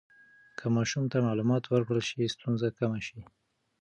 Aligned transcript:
که 0.57 0.65
ماشوم 0.75 1.03
ته 1.11 1.17
معلومات 1.27 1.63
ورکړل 1.67 2.03
شي، 2.09 2.33
ستونزه 2.35 2.67
کمه 2.77 2.99
شي. 3.07 3.19